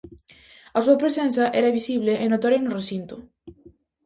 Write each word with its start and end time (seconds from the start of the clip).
A 0.77 0.79
súa 0.85 1.01
presenza 1.03 1.45
era 1.59 1.75
visible 1.79 2.13
e 2.23 2.25
notoria 2.27 2.63
no 2.63 2.75
recinto. 2.79 3.15